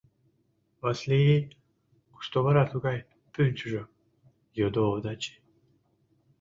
[0.81, 1.41] —Васли-ий,
[2.13, 2.97] кушто вара тугай
[3.33, 3.83] пӱнчыжӧ?—
[4.59, 5.33] йодо Овдачи.